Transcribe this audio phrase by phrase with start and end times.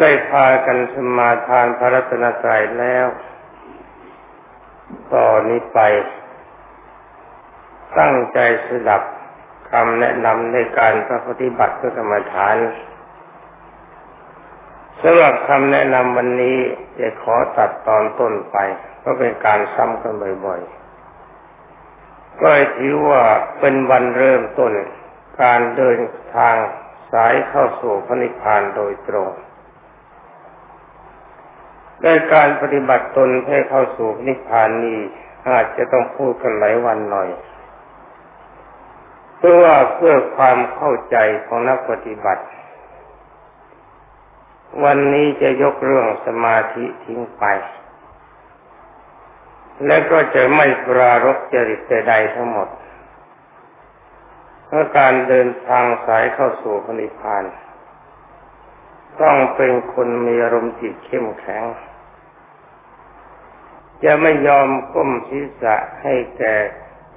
[0.00, 3.06] ได้พากันสมาทานพระรัตนตรัยแล้ว
[5.14, 5.80] ต่อนนี้ไป
[7.98, 9.02] ตั้งใจสดับ
[9.70, 10.94] คำแนะนำในการ
[11.28, 12.56] ปฏิบัติเพื่อกรรมฐาน
[15.02, 16.58] สำหรับคำแนะนำวันนี้
[17.00, 18.56] จะขอตัดตอนต้นไป
[19.00, 20.14] เพราะเป็นการซ้ำกัน
[20.46, 23.22] บ่อยๆ ก็ถือว่า
[23.60, 24.72] เป็นวันเริ่มต้น
[25.42, 25.98] การเดิน
[26.36, 26.56] ทาง
[27.12, 29.28] สายเข้าสู่พระนิพพานโดยตรง
[32.04, 34.98] ด้การปฏิบัติตนให้เข้าสู่นิพพานนี้
[35.48, 37.28] อาจจะต้องพูดกันหลายวันหน่อย
[39.36, 41.16] เพื่อว่าเพื่อความเข้าใจ
[41.46, 42.44] ของนักปฏิบัติ
[44.84, 47.44] วันนี้จะยกเรื่องสมาธิทิ้งไป
[49.86, 52.68] และก็จะไม่ปรารบจริตใดๆทั้งหมด
[54.66, 57.44] เพราะการเดินทางสายเข้าสู่พนิพพาน
[59.22, 61.62] ต้องเป็นคนมีอารมณ์จิตเข้มแข็ง
[64.04, 66.54] จะไม่ยอมก้มศีรษะให้แก่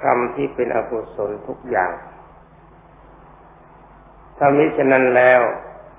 [0.04, 1.92] กรรมที่เป็นอกุศลทุกอย่าง
[4.38, 5.42] ถ้ามิฉะนั้นแล้ว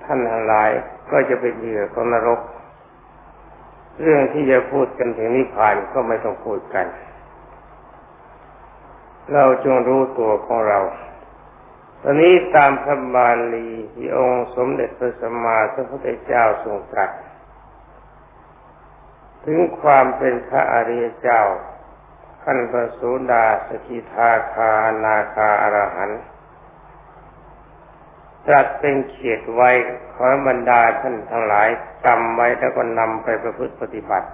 [0.05, 0.71] ท่านทั้งหลาย
[1.11, 2.41] ก็จะเป็นเหยื่อของนรก
[4.03, 6.87] เรื่องที่จะพูดกันถึงนิพพานก็ไม่ต้องพูดกัน
[9.33, 10.81] เราจงรู้ตัวของเรา
[12.03, 17.11] ตอนนี้ตามพระบาลีที่องค์สมเด็จพระสัมมาสัมพุทธเจ้าทรงตรัส
[19.47, 21.43] ถึงความเป็นพระอริยเจ้า
[22.45, 24.71] ขั้นพระสุดาสกิทาคา
[25.05, 26.23] นาคาอรหันต์
[28.47, 29.71] ตรัสเป็นเขียดไว้
[30.15, 31.69] ขอบรรดาท่านทั้งหลาย
[32.05, 34.29] จำไว้แล้วก็นำไปประพฤติปฏิบัติ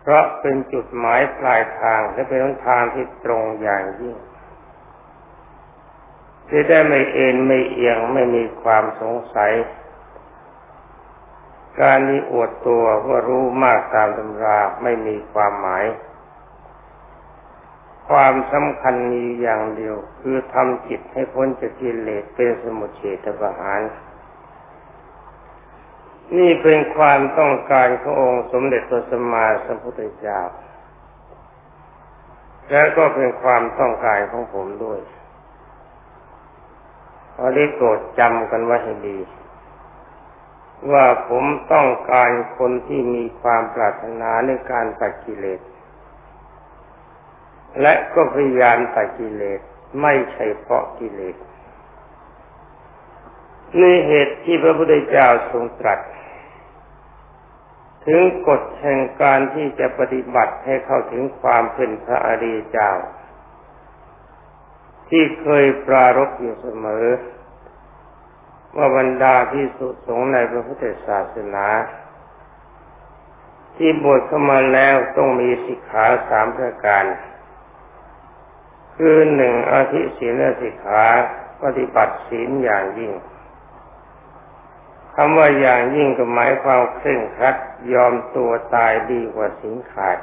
[0.00, 4.16] เพราะเป็นจุดหมายปลายทางและเป็นทางที่ตรงอย่างยิ่ง
[6.50, 9.52] จะได้ไม่เอ็นไม่เอียงไม่มีความสงสัย
[11.80, 15.86] การนี้อวดตัวว่ารู้มากตามตำราไม่มีความหมาย
[18.08, 23.80] ความสำคัญมีอย่างเดียว คือทำจิตให้พ้นจากกิเลสเป็นสมุทเฉทประหาร
[26.36, 30.40] นี่เป็นความต้องการขององค์สมเด็จพระสัมมาสัมพุทธเจ้า
[32.70, 35.00] และก็เป็นความต้องการของผมด้วย
[37.34, 39.18] ขอได้โปรดจำกันไว้ให้ดี
[40.92, 45.60] ว่าผมต้องการคนที่มีความปรารถนาในการตัดกิเลส
[47.80, 49.60] และก็พยายามตัดกิเลส
[50.02, 51.36] ไม่ใช่เพราะกิเลส
[53.78, 56.00] ในเหตุที่พระพุทธเจ้าทรงตรัส
[58.06, 62.92] ถึงกฎแห่งการที่จะปฏิบัติให้เข้าถึงความเป็นพระอริยเจ้า
[65.08, 67.06] ที่เคยปรารบอยู่เสมอ
[68.76, 71.66] ว่าบรรดาที่สุสงในพระพุทธศาสนา
[73.76, 77.04] ที่บวชเข้ามาแล้วต้องมีสิกขาสามประการ
[78.96, 81.04] คือหนึ่งอาทิศีลสิกขา
[81.62, 83.12] ปฏิบัติศีลอย่างยิ่ง
[85.14, 87.56] คำว่าอย่างยิ่งก็หมายความเคร่งครัด
[87.92, 90.18] ยอมตัวตายดีกว่าสินขาด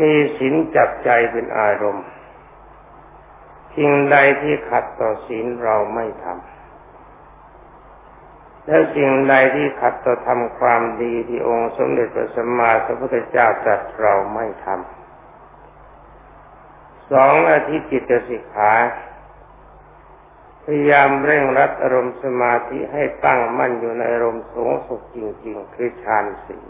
[0.00, 2.06] มีสินจับใจเป็นอารมณ์
[3.76, 6.56] สิ่งใดที่ขัดต่อศีลเราไม่ทำ
[8.66, 14.96] และสิ่งใดที่ขัดต่อทำความดีที่องค์สมเด็จพระสัมมาสัมพุทธเจ้าตรัสเราไม่ทำ
[17.12, 18.72] สองอาทิจิตสิกขา
[20.64, 26.64] พยายามเร่งรัดอารมณ์สมาธิให้ตั้งมั่นอยู่ในอารมณ์สูงสุดจริง ๆ คือฌานสี่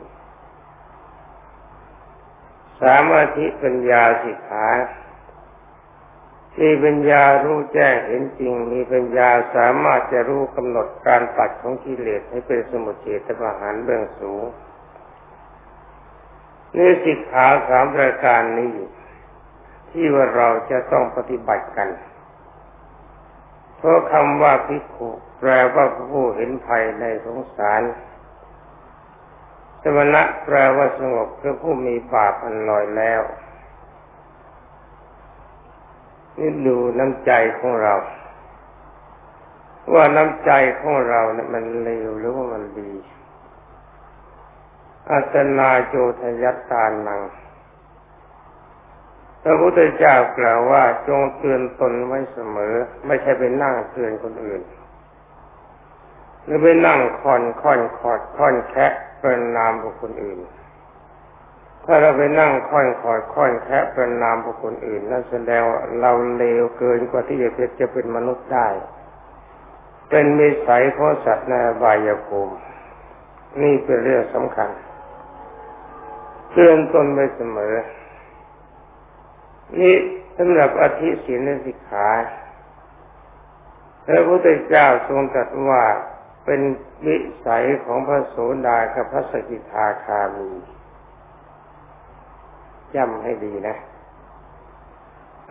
[2.81, 4.67] สามอาทิปัญญาสิกขา
[6.61, 14.43] มีปัญญารู้แจ้งเห็นจริง มีปัญญาสามารถจะรู้กำหนดการตัดของกิเลสให้เป็นสมุทเฉทประหารเบื้องสูง
[16.77, 18.75] นี่สิกขาสามประการนี้
[19.91, 21.89] ที่ว่าเราจะต้องปฏิบัติกัน
[23.77, 25.09] เพราะคำว่าพิขุ
[25.39, 27.83] แปลว่าผู้เห็นภัยในสงสาร
[29.83, 33.23] สมณะแปลว่าสงบคือผู้มีบาปอันลอยแล้ว
[36.39, 37.95] นี่ดูน้ำใจของเรา
[39.95, 40.51] ว่าน้ำใจ
[40.81, 42.93] ของเราเนี่ยมันเลวหรือว่ามันดี
[45.11, 47.21] อัตนาโจทยัตตานัง
[49.43, 52.75] พระพุทธเจ้ากล่าวว่าจงเตือนตนไว้เสมอ
[53.07, 54.63] ไม่ใช่ไปนั่งเตือนคนอื่น
[56.45, 60.39] หรือไปนั่งคอนค่อนคอดค่อนแคะเป็นนามบุคคลอื่น
[61.87, 68.69] ถ้าเราไปนั่งค่อยคอยค่อยแคะเป็นนามบุคคลอื่นนั่นแสดงว่าเราเลวเกินกว่าที่จะเป็นจะเป็นมนุษย์ได้
[70.11, 72.57] เป็นมิสัยของสัตว์ในบายภูมิ
[73.63, 74.71] นี่เป็นเรื่องสำคัญ
[76.53, 77.75] เตือนตนไปเสมอ
[79.81, 79.97] นี่
[80.37, 82.09] สำหรับอธิศีลสิกขา
[84.07, 85.85] พระพุทธเจ้าทรงตรัสว่า
[86.45, 86.61] เป็น
[87.07, 87.17] วิ
[87.47, 88.37] สัยของพระโส
[88.67, 90.51] ดากับพระสกิทาคามี
[92.95, 93.77] จำให้ดีนะ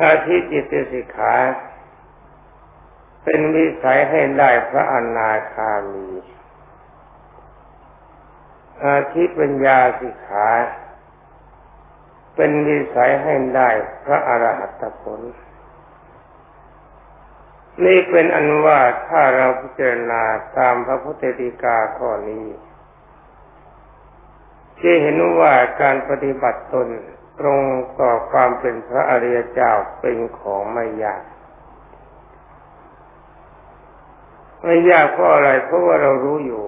[0.02, 1.34] อาทิจิตสิกขา
[3.24, 6.08] เป็นวิสัยให้ได้พระอนาคามี
[8.86, 10.48] อาทิปัญญาสิกขา
[12.36, 13.70] เป็นวิสัยให้ได้
[14.06, 15.22] พระอรหัตผล
[17.86, 20.24] นี่เป็นอันว่าถ้าเราพิจารณา
[20.58, 22.46] ตามพระพุทธดีกาข้อนี้
[24.82, 26.88] จะเห็นว่าการปฏิบัติตน
[27.40, 27.60] ตรง
[28.02, 29.72] ต่อความเป็นพระอริยเจ้า
[30.02, 31.24] เป็นของไม่ยาก
[34.64, 36.66] ไม่ยากเพราะอะไรเพราะว่าเรารู้อยู่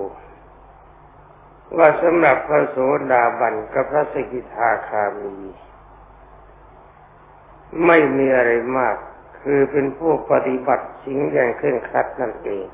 [1.77, 2.77] ว่าสำหรับพระโส
[3.11, 5.35] ดาบันกับพระสกิทาคามี
[7.85, 8.95] ไม่มีอะไรมาก
[9.41, 12.67] คือเป็นผู้ปฏิบัติสิ่งอย่างเคร่งครัดนั่นเอง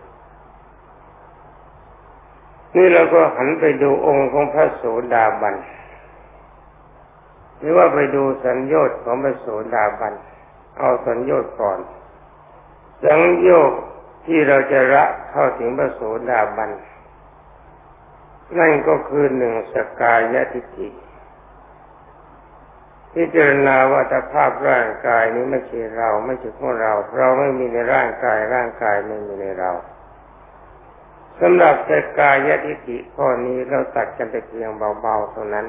[2.75, 5.55] นี่เราก็หันไปดูองค์ของพระโสดาบัน
[7.63, 10.13] หรือว่าไปดูสัญญาณของพระโสดาบัน
[10.77, 11.79] เอาสัญญาณก่อน
[13.05, 13.71] สัญญาณ
[14.25, 16.69] ที่เราจะละเข้าถึงพระโสดาบัน
[18.59, 20.87] นั่นก็คือหนึ่งสกายทิฏฐิ
[23.13, 29.71] พิจารณาว่าสภาพร่างกายนี้ไม่ใช่เราไม่ใช่ของเรา เราไม่มีในร่างกายร่างกายไม่มีในเรา
[31.41, 34.69] สำหรับแต่กายทิฏฐิข้อนี้เราตัดกันแต่เพียง
[35.01, 35.65] เบาๆเท่านั้น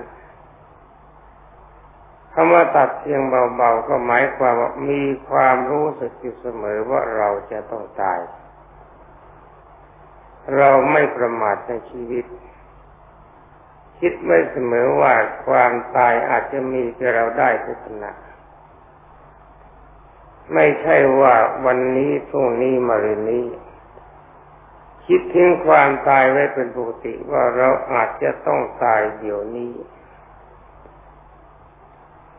[2.35, 3.21] คำว่าตัดเพียง
[3.57, 8.21] เบาๆก็หมายความว่ามีความรู้สึกอยู่เสมอว่าเราจะต้องตาย
[10.57, 12.25] เราไม่ประมาทในชีวิต
[13.99, 15.15] คิดไม่เสมอว่า
[15.47, 18.13] ความตายอาจจะมีแก่เราได้ทุกขณะ
[20.55, 21.35] ไม่ใช่ว่า
[21.67, 23.47] วันนี้พรุ่งนี้มะรืนนี้
[25.07, 29.73] คิดถึงความตายไว้เป็นปกติว่าเราอาจจะต้องตายเดี๋ยวนี้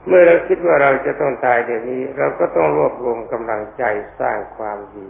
[0.07, 3.83] เมื่อเราคิดว่าเราจะต้องตายเดี๋ยวนี้ เราก็ต้องรวบรวมกำลังใจ
[4.19, 5.09] สร้างความดี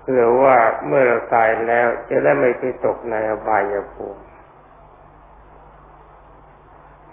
[0.00, 0.56] เพื่อว่า
[0.86, 4.22] เมื่อเราตายแล้วจะได้ไม่ไปตกในอบายภูมิ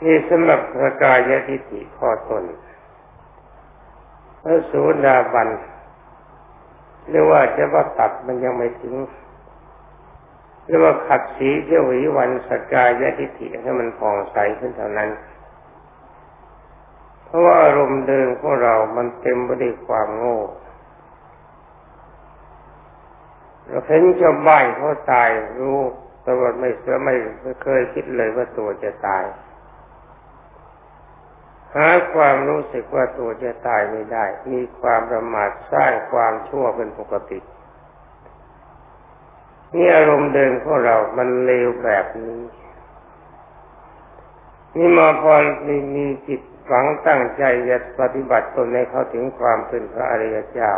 [0.05, 2.43] นี่สำหรับพระกายทิฏฐิข้อตน
[4.43, 5.49] พระสูดาบัน
[7.09, 8.95] เรียกว่าจะว่าตัดมันยังไม่ถึง
[10.67, 15.09] เรียกว่าขัดสีเจ้าวิวันสกายทิฏฐิให้มันผ่องใสขึ้นเท่านั้น
[17.25, 20.39] เพราะว่าอารมณ์เดิมของเรามันเต็มไปด้วยความโง่
[23.67, 25.29] เราเห็นชาวบ้านเขาตาย
[25.59, 25.79] รู้
[26.27, 29.23] ต่ว่าไม่เสือไม่ไม่เคยคิดเลยว่าตัวจะตาย
[31.75, 37.39] หาความรู้สึกว่าตัวจะตายไม่ได้ มีความประมาทสร้างความชั่วเป็นปกติ
[39.77, 42.41] นี่อารมณ์เดิมของเรา มันเลวแบบนี้
[44.77, 45.33] นี่มาพอ
[45.67, 50.73] มีมีจิตฝังตั้งใจจะปฏิบัติตนในเขาถึงความเป็นพระอริยเจ้า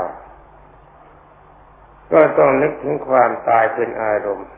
[2.12, 4.50] ก็ต้องนึกถึงความตายเป็นอารมณ์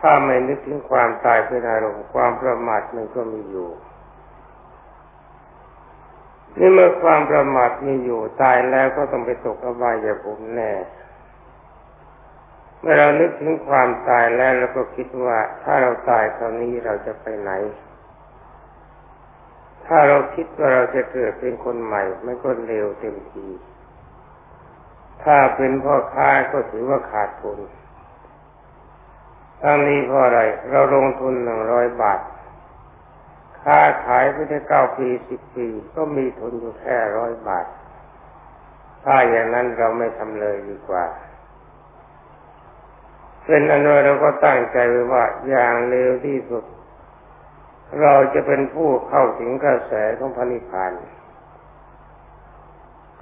[0.00, 3.70] ถ้าไม่นึกถึงความตายเป็นอารมณ์ ความประมาทมันก็มีอยู่
[6.58, 10.70] นี่เมื่อความประมาทมีอยู่ตายแล้วก็ต้องไปตกอบายภูมิแน่
[12.80, 17.52] เมื่อเรานึกถึงความตายแล้วเราก็คิดว่า ถ้าเราตายคราวนี้เราจะไปไหน
[19.86, 23.46] ถ้าเราคิดว่าเราจะเกิดเป็นคนใหม่มันก็เร็วเต็มที
[25.24, 27.58] ถ้าเป็นพ่อค้าก็ถือว่าขาดทุน
[29.62, 32.20] ทั้งนี้เพราะอะไร เราลงทุนหนึ่งร้อยบาท
[33.62, 37.66] ค้าขายไปได้เก้าปีสิบปี ก็มีทุนอยู่แค่ร้อยบาท
[39.04, 41.04] ถ้าอย่างนั้นเราไม่ทำเลยดีกว่า
[43.46, 46.64] เป็นอันว่าเราก็ตั้งใจไว้ว่าอย่างเร็วที่สุด
[48.00, 50.92] เราจะเป็นผู้เข้าถึงกระแสของพระนิพพาน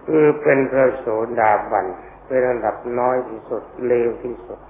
[0.04, 1.06] คือเป็นพระโส
[1.40, 1.86] ดาบัน
[2.26, 4.60] เป็นระดับน้อยที่สุดเลวที่สุด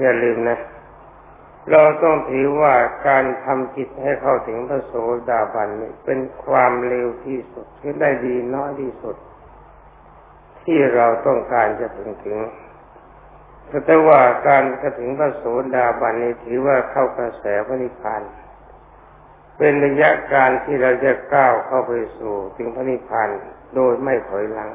[0.00, 0.58] อย่าลืมนะ
[1.70, 2.74] เราต้องถือว่า
[3.08, 4.94] การทำจิตให้เข้าถึงพระโส
[5.30, 9.16] ดาบันนี่เป็นความเลวที่สุดที่ได้ดีน้อยที่สุด
[10.64, 12.38] ที่เราต้องการจะถึงถึง
[13.86, 15.44] แต่ว่าการจะถึงพระโส
[15.74, 18.22] ดาบันนี้ถือว่าเข้ากระแสพระนิพพาน
[19.58, 23.28] เป็นระยะการที่เราจะก้าวเข้าไปสู่ถึงพระนิพพาน
[23.74, 24.70] โดยไม่ถอยหลัง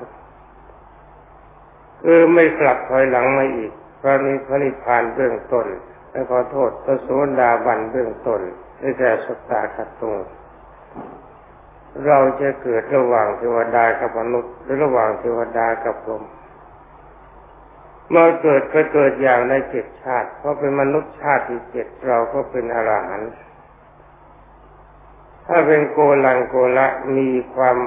[2.04, 5.68] คือไม่กลับถอยหลังมาอีกพระนิพนิพานเบื้องต้น
[6.12, 8.42] และขอโทษพระโสดาบันเบื้องต้น
[8.80, 10.16] ได้แต่สตาขัดตรง
[12.06, 16.24] เราจะเกิดระหว่างเทวดากับมนุษย์หรือระหว่างเทวดากับพรหม
[18.14, 23.32] มื่อเกิดก็เกิดอย่างในเจ็ดชาติ เพราะเป็นมนุษย์ชาติที่เจ็ดเราก็เป็นอรหันต์
[25.48, 26.88] ถ้าเป็นโกลังโกละ
[27.18, 27.78] มีความ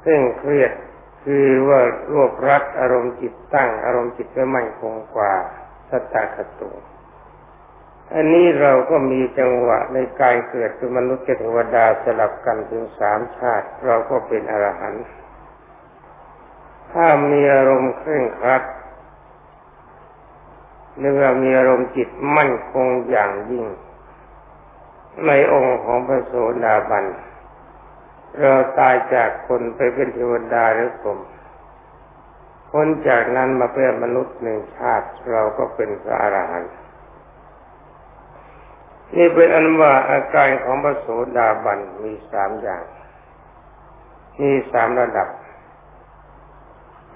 [0.00, 0.72] เคร่งเครียด
[1.24, 1.80] คือว่า
[2.12, 5.32] รวบรัดอารมณ์จิตตั้ง อารมณ์จิตไว้มั่นคงกว่า
[5.90, 6.70] สัตตาคตุ
[8.14, 15.04] อันนี้เราก็มีจังหวะในการเกิดเป็นมนุษย์เทวดาสลับกันถึงสามชาติ เราก็เป็นอรหันต์
[16.92, 18.62] ถ้ามีอารมณ์เคร่งครัด
[20.98, 23.66] หรือว่ามีอารมณ์จิตมั่นคงอย่างยิ่ง
[25.26, 27.04] ในองค์ของพระโสดาบัน
[28.40, 31.18] เราตายจากคนไปเป็นเทวดาหรือผม
[32.70, 36.74] พ้นจากนั้นมาเป็นมนุษย์หนึ่งชาติเราก็เป็นพระอรหันต์
[39.16, 42.82] นี่เป็นอันว่าอาการของพระโสดาบันมีสามอย่าง
[44.40, 45.28] มีสามระดับ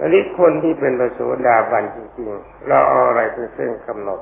[0.00, 4.20] อันนี้คนที่เป็นพระโสดาบันจริงๆ เราเอาอะไรเป็นเส้นกำหนด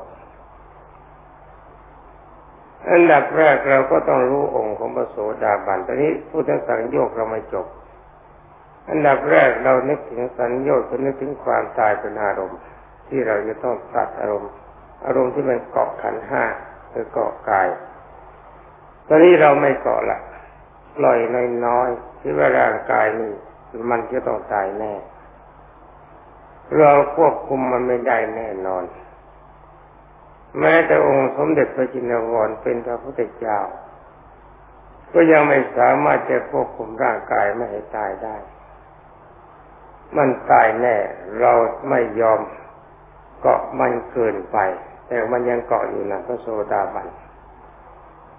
[2.90, 7.66] อันดับแรกเราก็ต้องรู้องค์ของพระโสดาบัน ตอนนี้พูดถึงสังโยกเราไม่จบ
[8.90, 12.58] อันดับแรกเรานึกถึงสัญโยกก็นึกถึงความตายเป็นอารมณ์
[13.08, 14.50] ที่เราจะต้องตัดอารมณ์
[15.06, 16.42] อารมณ์ที่มันเกาะขันห้า
[16.92, 17.68] คือเกาะกาย
[19.08, 20.18] ตอนนี้เราไม่เกาะละ
[20.96, 21.18] ปล่อย
[21.66, 23.32] น้อยๆที่ว่าร่างกายนี่
[23.90, 24.92] มันจะต้องตายแน่
[26.78, 28.84] เราควบคุมมันไม่ได้แน่นอน
[30.58, 33.60] แม้แต่องค์สมเด็จพระจินวรเป็นพระพุทธเจ้า
[35.14, 38.36] ก็ยังไม่สามารถจะควบคุมร่างกายไม่ให้ตายได้
[40.16, 40.96] มันตายแน่
[41.40, 41.52] เรา
[41.88, 42.40] ไม่ยอม
[43.40, 44.58] เกาะมันเกินไป
[45.08, 47.08] แต่มันยังเกาะอยู่นะพระโสดาบัน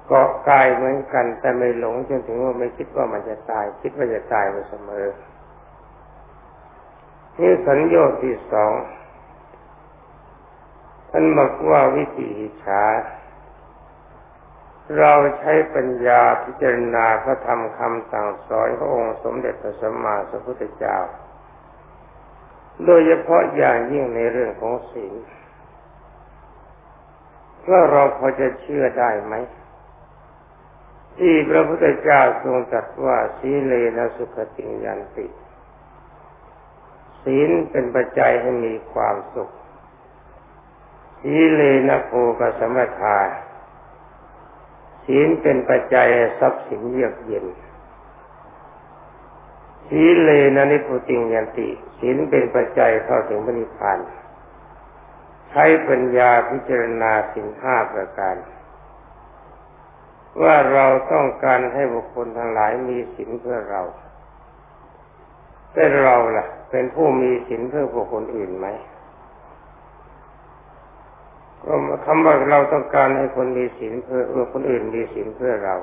[0.07, 5.05] เกาะกายเหมือนกัน แต่ไม่หลงจนถึงว่าไม่คิดว่ามันจะตาย คิดว่าจะตายไปเสมอ
[7.39, 8.73] นี่สัญญาที่สอง
[11.09, 12.29] ท่านบอกว่าวิธี
[12.63, 12.83] ฉา
[14.99, 20.97] เราใช้ปัญญาพิจารณาพระธรรมคำสั่งสอนขององค์สมเด็จพระสัมมาสัมพุทธเจ้า
[22.85, 25.13] โดยเฉพาะอย่างยิ่งในเรื่องของศีล
[27.69, 29.33] ว่เราพอจะเชื่อได้ไหม
[31.17, 35.27] ที่พระพุทธเจ้าทรงตรัสว่าสีเลนะสุขติยันติ
[37.23, 39.49] ศีลเป็นปัจจัยให้มีความสุข
[41.21, 43.17] สีเลนะโภกสมถา
[45.05, 46.07] ศีลเป็นปัจจัย
[46.39, 47.45] ทรัพย์สินเยือกเย็น
[49.87, 51.67] สีเลนะนิพุติยันติ
[51.99, 53.99] ศีลเป็นปัจจัยเข้าถึงพระนิพพาน
[55.49, 58.35] ใช้ปัญญาพิจารณาสิ่งห้าประการ
[60.41, 63.81] ว่าเราต้องการให้บุคคลทั้งหลายมีสินเพื่อเรา
[65.73, 68.67] แต่เราล่ะ เป็นผู้มีสินเพื่อบุคคลอื่นไหม
[71.63, 71.73] ก็
[72.05, 75.75] คำว่าเราต้องการให้คนมีสินเพื่อเออคนอื่นมีสินเพื่อเรา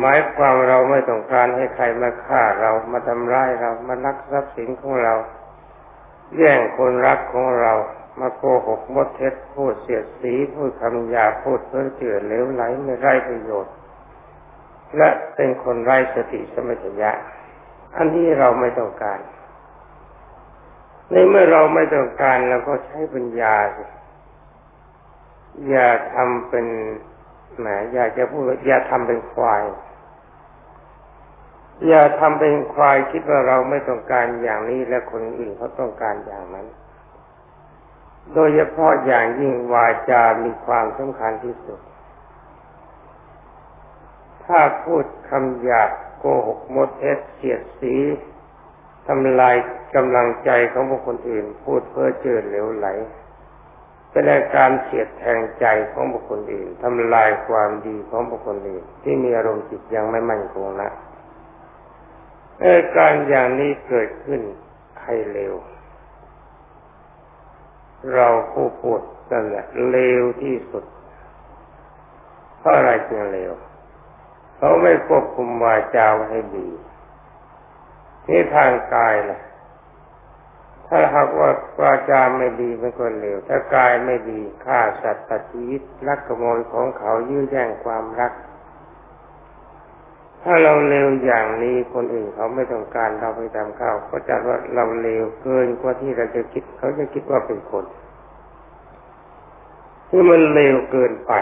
[0.00, 5.14] หมายความเราไม่ต้องการให้ใครมาฆ่าเรามาทำร้ายเรามาลักทรัพย์สินของเรา
[6.36, 7.72] แย่งคนรักของเรา
[8.20, 13.74] มาโกหกมดเท็จพูดเสียดสีพูดคำหยาพูดเพ้อเจือเลวไหลไม่ไร้ประโยชน์
[14.96, 17.10] และเป็นคนไร้สติสมัชยะ
[17.96, 19.18] อันนี้เราไม่ต้องการ
[21.10, 23.84] ในเมื่อเราไม่ต้องการเราก็ใช้ปัญญาสิ
[25.68, 26.66] อย่าทำเป็น
[27.58, 29.64] แหมอยากจะพูดอย่าทำเป็นควาย
[31.86, 36.66] อย่าทำเป็นควายคิดว่าเราไม่ต้องการอย่างนี้และคนอื่นเขาต้องการอย่างนั้น
[38.34, 41.80] โดยเฉพาะอย่างยิ่งวาจา มีความสำคัญที่สุด
[44.44, 47.94] ถ้าพูดคำหยาบโกหกมดเท็จเสียดสี
[49.08, 49.56] ทำลาย
[49.96, 52.88] กำลังใจของบุคคลอื่น พูดเพ้อเจ้อเหลวไหล
[54.10, 54.22] เป็น
[54.56, 60.90] การเสียดแทงใจของบุคคลอื่นทำลายความดีของบุคคลอื่น ที่มีอารมณ์จิตยังไม่มั่นคงนะ
[62.96, 64.40] การอย่างนี้เกิดขึ้น
[65.04, 65.54] ให้เร็ว
[68.14, 69.00] เราผู้พูด
[69.30, 70.84] นั่นแหละเลวที่สุด
[72.58, 73.52] เพราะอะไรจึงเลว
[74.56, 76.68] เขาไม่ควบคุมวาจาให้ดี
[78.28, 79.38] นี่ทางกายล่ะ
[80.88, 88.32] ถ้าหากว่าวาจาไม่ดีเป็นคนเลวถ้ากายไม่ดีฆ่าสัตว์ตัดชีวิตลักขโมยของเขายื้อแย่งความรัก
[90.42, 97.84] ถ้าเราเลวอย่างนี้คนอื่นเขาไม่ต้องการเราไปทำข้าวก็จัดว่าเราเลวเกินกว่าที่เราจะคิด เขาจะคิดว่าเป็นคน
[100.08, 101.32] ที่มันเลวเกินไป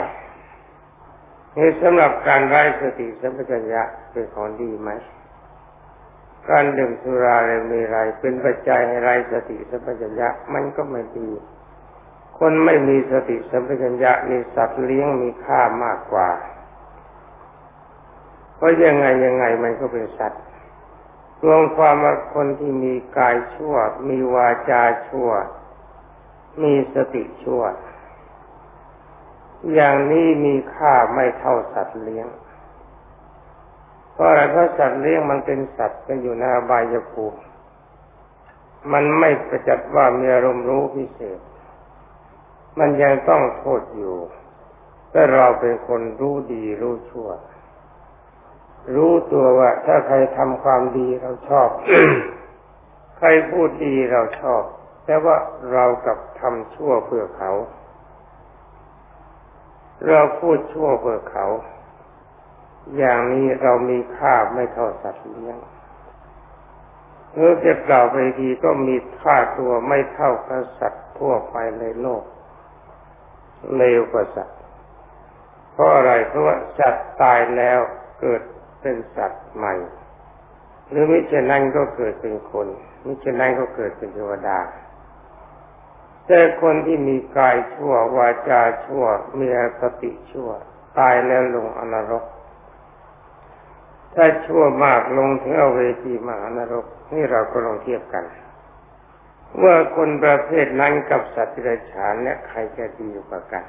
[1.56, 4.90] นี่สำหรับการไร้สติสัมปชัญญะเป็นของดีไหม
[6.50, 11.28] การดื่มสุราอะไรมีไรเป็นปัจจัยให้ไรสติสัมปชัญญะมันก็ไม่ดี
[12.38, 16.28] คนไม่มีสติสัมปชัญญะมีสัตว์เลี้ยงมีค่ามากกว่า
[18.56, 20.42] เพราะยังไงยังไงมันก็เป็นสัตว์
[21.44, 23.74] รวมความว่าคนที่มีกายชั่ว
[24.08, 25.30] มีวาจาชั่ว
[26.62, 27.62] มีสติชั่ว
[29.74, 32.26] อย่างนี้มีค่าไม่เท่าสัตว์เลี้ยง
[34.16, 37.38] เพราะอะไรเพราะสัตว์เลี้ยงมันเป็นสัตว์เป็นอยู่ในอบายภูมิ
[38.92, 41.40] มันไม่ประจัดว่ามีอารมณ์รู้พิเศษ
[42.78, 44.16] มันยังต้องโทษอยู่
[45.11, 47.28] แต่เราเป็นคนรู้ดีรู้ชั่ว
[48.94, 51.68] รู้ตัวว่า ถ้าใครทำความดีเราชอบ
[53.18, 54.62] ใครพูดดีเราชอบ
[55.04, 55.37] แต่ว่า
[55.73, 57.52] เรากับทำชั่วเพื่อเขา
[60.08, 61.46] เราพูดชั่วเพื่อเขา
[62.96, 65.56] อย่างนี้เรามีค่าไม่เท่าสัตว์เลี้ยง
[67.34, 72.22] เมื่อจะกล่าวไปทีก็มีค่าตัวไม่เท่ากับสัตว์ทั่วไปในโลก
[73.76, 74.58] เลวกว่าสัตว์
[75.72, 77.80] เพราะอะไรเพราะว่าสัตว์ตายแล้ว
[78.20, 78.42] เกิด
[78.80, 79.74] เป็นสัตว์ใหม่
[80.90, 82.66] หรือมิฉะนั้นก็เกิดเป็นคน
[83.04, 84.58] มิฉะนั้นก็เกิดเป็นเทวดา
[86.26, 89.04] แต่คนที่มีกายชั่ววาจาชั่ว
[89.38, 89.46] มี
[89.80, 90.48] สติชั่ว
[90.98, 92.24] ตายแล้วลงอนรก
[94.16, 98.25] ถ้าชั่วมากลงถึงเอาเวทีมหานรกนี่เราก็ลองเทียบกัน
[99.62, 103.64] ว่าคนประเภทนั้นกับสัตว์ที่ไรฉานเนี่ยใครจะดีกว่ากัน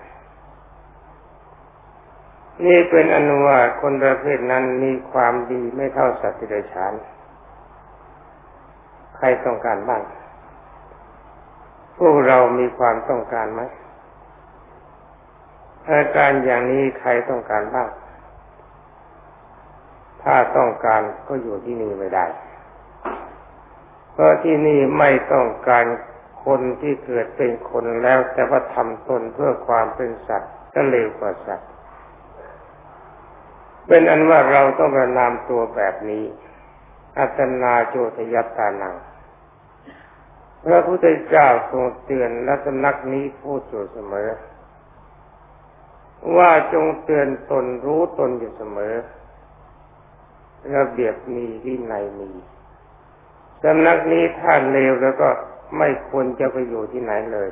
[2.65, 6.93] นี่เป็นอนุว่าคนประเภทนั้นมีความดีไม่เท่าสัตว์ที่ไรฉาน
[9.17, 10.01] ใครต้องการบ้าง
[11.97, 13.61] พวกเรามีความต้องการไหม
[15.89, 17.89] อาการอย่างนี้ใครต้องการบ้าง
[20.27, 22.25] ถ้าต้องการก็อยู่ที่นี่ไม่ได้
[24.13, 25.85] เพราะที่นี่ไม่ต้องการ
[26.45, 31.69] คนที่เกิดเป็นคนแล้ว แต่ว่าทำตนเพื่อความเป็นสัตว์ก็เลวกว่าสัตว์
[33.87, 36.23] เป็นอันว่าเราต้องประนามตัวแบบนี้
[37.19, 38.95] อัตนาโจทยัตตานัง
[40.65, 44.29] พระพุทธเจ้าทรงเตือนละสนักนี้พูดอยู่เสมอ
[46.37, 48.93] ว่าจงเตือนตนรู้ตนอยู่เสมอ
[50.75, 52.29] ระเบียบมีวินัยมี
[53.63, 55.29] สำนักนี้ท่านเลวแล้วก็
[55.77, 57.49] ไม่ควรจะไปอยู่ที่ไหนเลย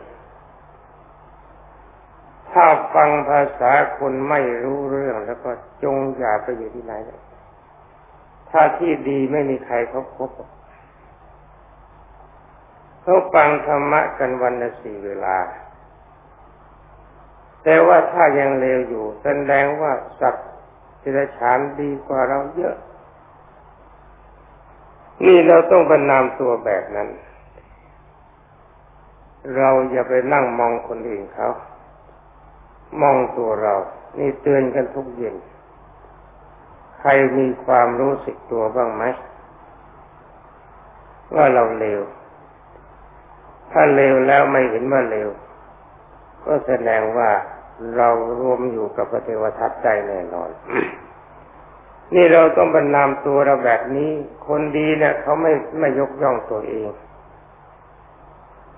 [2.52, 5.52] ถ้าฟังภาษาคนไม่รู้เรื่องแล้วก็
[5.84, 7.22] จงอย่าไปอยู่ที่ไหนเลย
[8.50, 10.30] ถ้าที่ดีไม่มีใครเขาพบ
[13.02, 15.38] เขาฟังธรรมะกันวันละสี่เวลา
[17.64, 20.48] แต่ว่าถ้ายังเลวอยู่แสดงว่าสัตว์
[21.02, 22.76] ที่ฉานดีกว่าเราเยอะ
[25.24, 27.10] นี่เราต้องประนามตัวแบบนั้น
[29.56, 31.50] เราอย่าไปนั่งมองคนอื่นเขา
[33.02, 33.76] มองตัวเรา
[34.20, 35.36] นี่เตือนกันทุกเย็น
[37.00, 39.04] ใครมีความรู้สึกตัวบ้างไหม
[41.36, 42.02] ว่าเราเลว
[43.72, 45.30] ถ้าเลวแล้วไม่เห็นว่าเลว
[46.46, 47.30] ก็แสดงว่า
[47.98, 50.50] เรารวมอยู่กับพระเทวทัตใจแน่นอน
[52.14, 54.12] นี่เราต้องบรรนามตัวเราแบบนี้
[54.48, 56.88] คนดีเนี่ยเขาไม่ไม่ยกย่องตัวเอง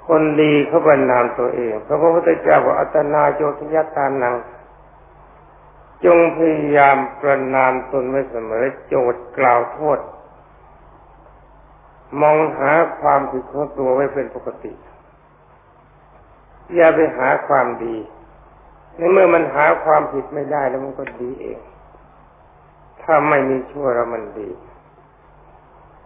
[0.07, 4.35] คนดีเขาบรรนามตัวเองเพราะพระพุทธเจ้าว่าอัตนาโจทยตานัง
[6.05, 9.99] จงพยายามประนามตนไว้เสมอโจทย์กล่าวโทษ
[12.21, 14.73] มองหาความผิดของตัวไว้เป็นปกติ
[16.75, 17.95] อย่าไปหาความดี
[18.97, 21.59] ในเมื่อมันหาความผิดไม่ได้แล้วมันก็ดีเอง
[23.07, 24.49] ถ้าไม่มีชั่วแล้วมันดี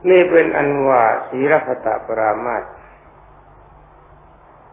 [0.10, 2.64] นี่เป็นอันว่าศีลพัตปรามาต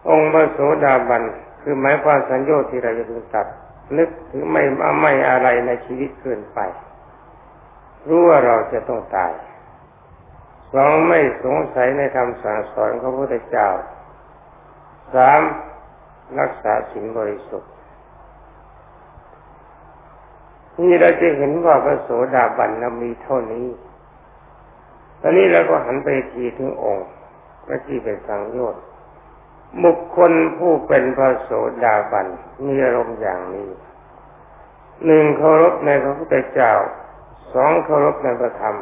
[0.08, 1.22] องค์พระโสดาบัน
[1.62, 3.46] คือหมายความสัญญาที่เราจะพึงตัด
[3.98, 4.62] นึกถึงไม่
[5.00, 6.58] ไม่อะไรในชีวิตเกินไป
[8.08, 9.32] รู้ว่าเราจะต้องตาย
[10.72, 13.68] สองไม่สงสัยในคำสั่งสอนของพระพุทธเจ้า
[15.14, 15.40] สาม
[16.40, 17.70] รักษาสิ่งบริสุทธิ์
[20.82, 23.66] นี่เราจะเห็นว่าพระโสดาบันเรามีเท่านี้
[25.20, 27.08] ตอนนี้เราก็หันไปทีถึงองค์
[27.66, 28.82] พระที่เป็นสังโยชน์
[29.84, 31.50] บุคคลผู้เป็นพระโส
[31.84, 32.26] ดาบัน
[32.66, 33.68] มีอารมณ์อย่างนี้
[35.06, 36.72] หนึ่งเคารพในพระพุทธเจ้า
[37.54, 38.76] สองเคารพในพระธรรม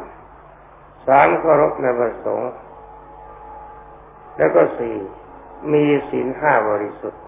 [1.07, 2.51] สามเคารพในพระสงฆ์
[4.37, 4.95] แล้วก็สี่
[5.73, 7.21] มีศีลห้าบริสุทธิ์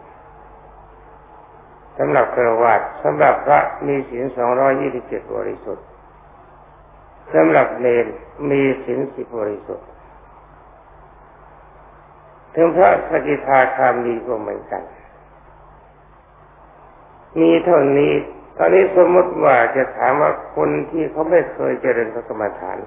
[1.99, 5.85] สำหรับกรวาดสำหรับพระมีศีลสองร้อยยี่สิบเจ็ดบริสุทธิ์
[7.33, 8.05] สำหรับเนร
[8.49, 9.87] มีศีลสิบบริสุทธิ์
[12.55, 14.83] ถึงพระสกิทาคามีก็เหมือนกัน
[17.39, 18.13] มีเท่านี้
[18.57, 22.77] ตอนนี้สมมติว่าจะถามว่าคนที่เขาไม่เคยเจริญพระกรรมฐาน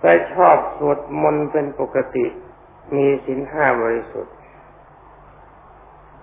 [0.00, 2.26] แต่ชอบสวดมนต์เป็นปกติ
[2.96, 4.34] มีศีลห้าบริสุทธิ์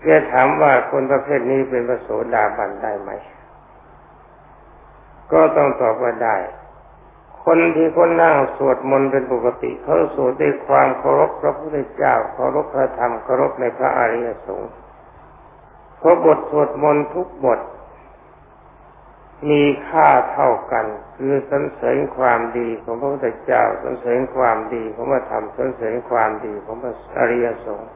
[0.07, 3.11] จะถามว่าคนประเภทนี้เป็นพระโสดาบันได้ไหม
[5.33, 6.37] ก็ต้องตอบว่าได้
[7.45, 14.71] คนที่คนนั่งสวดมนต์เป็นปกติเขาสวดด้วยความเคารพพระพุทธเจ้าเคารพพระธรรมเคารพในพระอริยสงฆ์
[15.97, 17.59] เพราะบทสวดมนต์ทุกบท
[19.49, 20.85] มีค่าเท่ากัน
[21.17, 27.91] คือสรรเสริญความดีของพระพุทธเจ้าสรรเสริญความดีของพระธรรมสรรเสริญความดีของพระอริยสงฆ์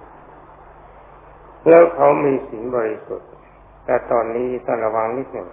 [1.70, 3.30] แล้วเขามีสิ่งบริสุทธิ์
[3.86, 5.50] แต่ตอนนี้ต้องระวังนิดหนึ่ง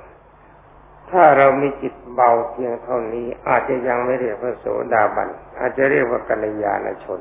[1.10, 7.20] ถ้าเรามีจิตเบาเพียงเท่านี้ อาจจะยังไม่เรียกพระโสดาบัน อาจจะเรียกว่ากัลยาณชน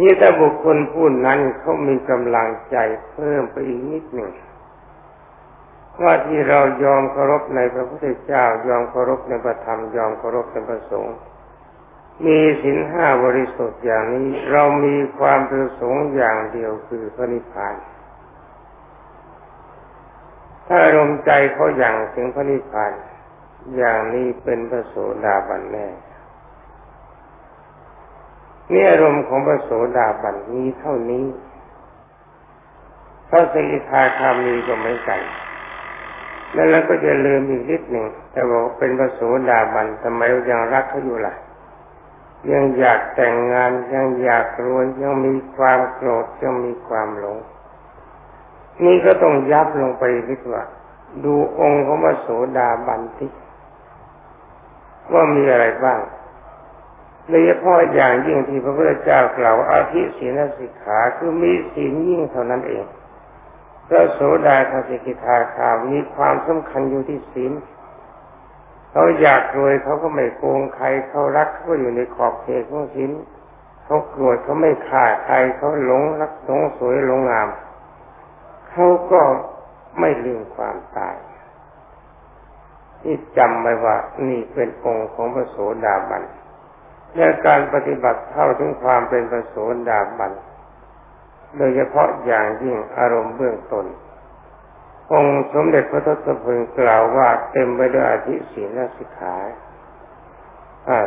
[0.00, 2.76] นี่ถ้าบุคคลผู้นั้นเขามีกำลังใจ
[3.10, 4.30] เพิ่มไปอีกนิดหนึ่ง
[6.02, 11.16] ว่าที่เรายอมเคารพในพระพุทธเจ้ายอมเคารพในพระธรรมยอมเคารพในพระสงฆ์
[12.26, 17.74] มีสินห้าบริสุทธิ์อย่างนี้ เรามีความประสงค์อย่างเดียวคือพระนิพพาน
[20.66, 22.92] ถ้าอารมณ์ใจเขาอย่างถึงพระนิพพาน
[23.76, 25.86] อย่างนี้เป็นพระโสดาบันแน่
[28.72, 31.26] นี่อารมณ์ของพระโสดาบันมีเท่านี้
[33.28, 35.22] พระสกิทาคามีก็ไม่กัน
[36.54, 41.34] แล้วเราก็จะลืมอีกนิดหนึ่งแต่บอกเป็นพระโสดาบันทำไมยังรักเขาอยู่ล่ะ
[42.52, 47.38] ยังอยากแต่งงานยังอยากรวยยังมีความโกรธยังมีความหลง
[48.84, 50.64] นี่ก็ต้องยับลงไปนิดว่า
[51.24, 53.30] ดูองค์ของพระโสดาบันที่
[55.12, 56.00] ว่ามีอะไรบ้าง
[57.28, 62.84] โดยเฉพาะอย่างยิ่งที่พระพุทธเจ้ากล่าวอาทิศีลสิกขาคือมีศีลยิ่งเท่านั้นเอง
[63.88, 67.52] พระโสดาคาสิกิทาคามีความสำคัญอยู่ที่ศีล
[68.90, 73.10] เขาอยากรวยเขาก็ไม่โกงใครเขารักเขาก็อยู่ในขอบเขตของศีล
[73.84, 77.48] เขาโกรธเขาไม่ฆ่าใครเขาหลงรักหลงสวยหลงงาม
[78.70, 79.20] เขาก็
[80.00, 81.16] ไม่ลืมความตาย
[83.04, 83.96] นี่จำไว้ว่า
[84.28, 86.22] นี่เป็นองค์ของพระโสดาบัน
[87.16, 89.56] และการปฏิบัติเท่าถึงความเป็นพระโส
[89.88, 90.32] ดาบัน
[91.56, 93.86] โดยเฉพาะอย่างยิ่งอารมณ์เบื้องต้น
[95.12, 99.36] องค์สมเด็จพระทศพลกล่าวว่าเต็มไปด้วยอธิศีลสิกขา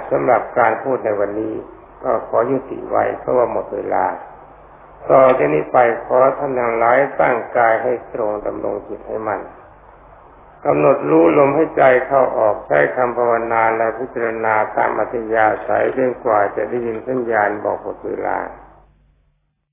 [0.09, 1.53] สำหรับการพูดในวันนี้
[2.03, 4.05] ก็ขอยุติไว้เพราะว่าหมดเวลา
[5.09, 9.39] ต่อจากนี้ไปขอท่านทั้งหลายตั้งกายให้ตรงดำรงจิตให้มัน
[10.65, 18.37] กำหนดรู้ลมให้ใจเข้าออกใช้คำภาวนาและพิจารณาตามอัธยาศัยจนกว่าจะได้ยินสัญญาณบอกหมดเวลา